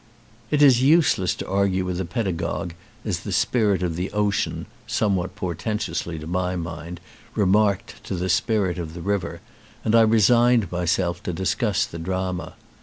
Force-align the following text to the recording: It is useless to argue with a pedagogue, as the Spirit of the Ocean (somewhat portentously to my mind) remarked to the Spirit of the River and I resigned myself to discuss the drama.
It 0.49 0.63
is 0.63 0.81
useless 0.81 1.35
to 1.35 1.47
argue 1.47 1.85
with 1.85 2.01
a 2.01 2.05
pedagogue, 2.05 2.71
as 3.05 3.19
the 3.19 3.31
Spirit 3.31 3.83
of 3.83 3.95
the 3.95 4.11
Ocean 4.13 4.65
(somewhat 4.87 5.35
portentously 5.35 6.17
to 6.17 6.25
my 6.25 6.55
mind) 6.55 6.99
remarked 7.35 8.03
to 8.05 8.15
the 8.15 8.27
Spirit 8.27 8.79
of 8.79 8.95
the 8.95 9.01
River 9.01 9.41
and 9.85 9.93
I 9.93 10.01
resigned 10.01 10.71
myself 10.71 11.21
to 11.21 11.33
discuss 11.33 11.85
the 11.85 11.99
drama. 11.99 12.55